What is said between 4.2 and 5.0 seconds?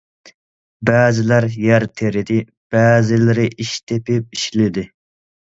ئىشلىدى.